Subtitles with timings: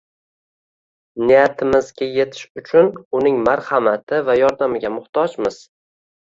[1.27, 5.65] Niyatimizga yetish uchun uning marhamati va yordamiga muhtojmiz